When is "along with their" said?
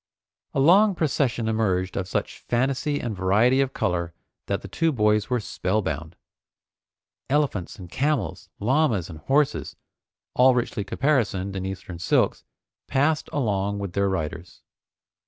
13.31-14.09